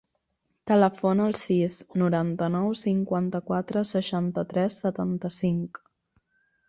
[0.69, 5.83] Telefona al sis, noranta-nou, cinquanta-quatre, seixanta-tres, setanta-cinc.